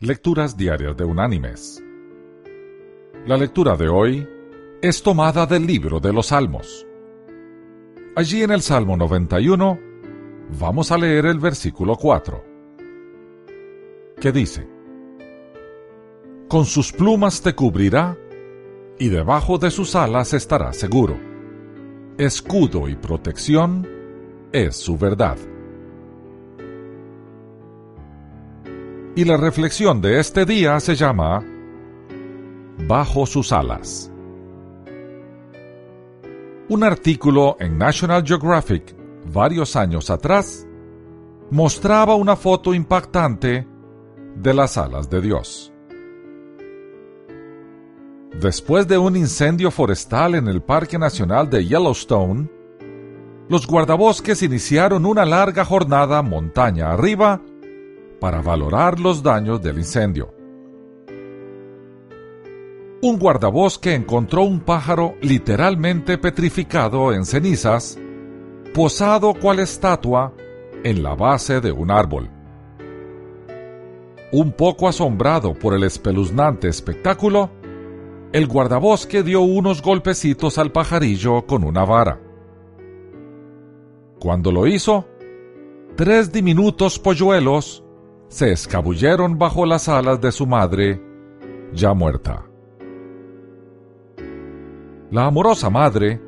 [0.00, 1.82] Lecturas Diarias de Unánimes.
[3.26, 4.28] La lectura de hoy
[4.80, 6.86] es tomada del libro de los Salmos.
[8.14, 9.76] Allí en el Salmo 91
[10.60, 12.44] vamos a leer el versículo 4,
[14.20, 14.68] que dice,
[16.46, 18.16] Con sus plumas te cubrirá
[19.00, 21.18] y debajo de sus alas estará seguro.
[22.18, 23.84] Escudo y protección
[24.52, 25.38] es su verdad.
[29.18, 31.44] Y la reflexión de este día se llama
[32.86, 34.12] Bajo sus alas.
[36.68, 38.94] Un artículo en National Geographic
[39.32, 40.68] varios años atrás
[41.50, 43.66] mostraba una foto impactante
[44.36, 45.72] de las alas de Dios.
[48.40, 52.48] Después de un incendio forestal en el Parque Nacional de Yellowstone,
[53.48, 57.42] los guardabosques iniciaron una larga jornada montaña arriba
[58.20, 60.34] para valorar los daños del incendio.
[63.00, 67.96] Un guardabosque encontró un pájaro literalmente petrificado en cenizas,
[68.74, 70.34] posado cual estatua
[70.82, 72.28] en la base de un árbol.
[74.32, 77.50] Un poco asombrado por el espeluznante espectáculo,
[78.32, 82.20] el guardabosque dio unos golpecitos al pajarillo con una vara.
[84.18, 85.06] Cuando lo hizo,
[85.96, 87.84] tres diminutos polluelos
[88.28, 91.02] se escabulleron bajo las alas de su madre,
[91.72, 92.44] ya muerta.
[95.10, 96.20] La amorosa madre,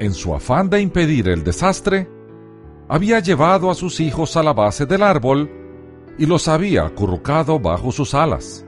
[0.00, 2.08] en su afán de impedir el desastre,
[2.88, 5.50] había llevado a sus hijos a la base del árbol
[6.18, 8.66] y los había acurrucado bajo sus alas,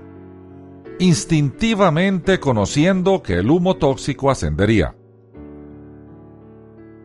[1.01, 4.97] instintivamente conociendo que el humo tóxico ascendería.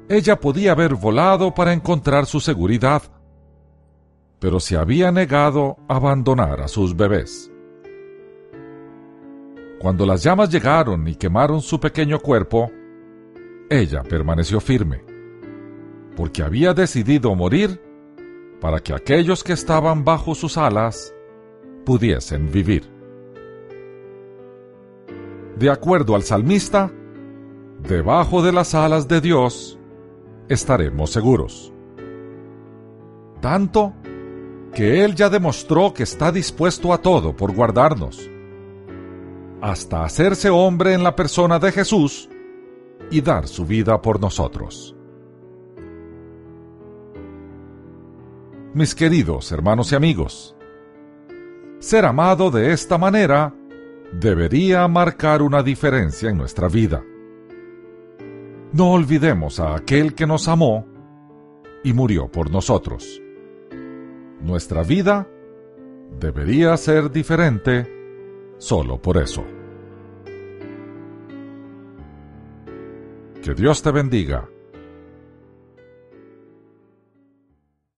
[0.08, 3.02] Ella podía haber volado para encontrar su seguridad,
[4.40, 7.52] pero se había negado a abandonar a sus bebés.
[9.80, 12.72] Cuando las llamas llegaron y quemaron su pequeño cuerpo,
[13.70, 15.04] ella permaneció firme,
[16.16, 17.82] porque había decidido morir
[18.60, 21.14] para que aquellos que estaban bajo sus alas
[21.86, 22.90] pudiesen vivir.
[25.58, 26.92] De acuerdo al salmista,
[27.88, 29.78] debajo de las alas de Dios
[30.50, 31.72] estaremos seguros.
[33.42, 33.94] Tanto
[34.74, 38.30] que Él ya demostró que está dispuesto a todo por guardarnos,
[39.62, 42.30] hasta hacerse hombre en la persona de Jesús
[43.12, 44.96] y dar su vida por nosotros.
[48.74, 50.56] Mis queridos hermanos y amigos,
[51.80, 53.54] ser amado de esta manera
[54.14, 57.04] debería marcar una diferencia en nuestra vida.
[58.72, 60.86] No olvidemos a aquel que nos amó
[61.84, 63.20] y murió por nosotros.
[64.42, 65.28] Nuestra vida
[66.20, 67.88] debería ser diferente
[68.58, 69.44] solo por eso.
[73.44, 74.48] Que Dios te bendiga